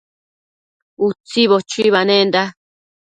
[1.07, 2.41] Utsibo chuibanenda